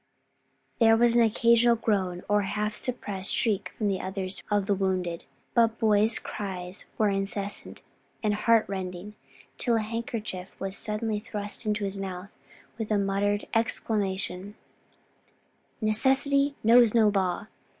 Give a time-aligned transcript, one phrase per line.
[0.79, 5.77] There was an occasional groan or half suppressed shriek from others of the wounded, but
[5.77, 7.83] Boyd's cries were incessant
[8.23, 9.13] and heart rending,
[9.59, 12.31] till a handkerchief was suddenly thrust into his mouth
[12.79, 14.55] with a muttered exclamation,
[15.81, 17.45] "Necessity knows no law!